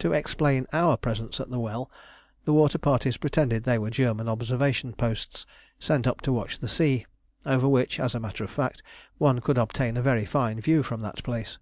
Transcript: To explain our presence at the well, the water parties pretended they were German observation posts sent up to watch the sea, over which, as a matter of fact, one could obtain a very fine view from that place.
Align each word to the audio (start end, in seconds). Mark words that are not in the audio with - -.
To 0.00 0.12
explain 0.12 0.66
our 0.72 0.96
presence 0.96 1.38
at 1.38 1.48
the 1.50 1.60
well, 1.60 1.88
the 2.46 2.52
water 2.52 2.78
parties 2.78 3.16
pretended 3.16 3.62
they 3.62 3.78
were 3.78 3.90
German 3.90 4.28
observation 4.28 4.92
posts 4.92 5.46
sent 5.78 6.04
up 6.08 6.20
to 6.22 6.32
watch 6.32 6.58
the 6.58 6.66
sea, 6.66 7.06
over 7.46 7.68
which, 7.68 8.00
as 8.00 8.16
a 8.16 8.18
matter 8.18 8.42
of 8.42 8.50
fact, 8.50 8.82
one 9.18 9.38
could 9.40 9.58
obtain 9.58 9.96
a 9.96 10.02
very 10.02 10.24
fine 10.24 10.60
view 10.60 10.82
from 10.82 11.00
that 11.02 11.22
place. 11.22 11.58